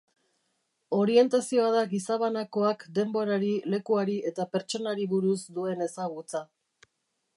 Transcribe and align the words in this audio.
Orientazioa 0.99 1.67
da 1.75 1.83
gizabanakoak 1.91 2.85
denborari, 2.95 3.53
lekuari 3.75 4.17
eta 4.31 4.49
pertsonari 4.57 5.07
buruz 5.13 5.39
duen 5.59 5.85
ezagutza. 5.91 6.43